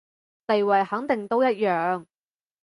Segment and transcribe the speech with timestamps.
[0.47, 2.07] 地位肯定都一樣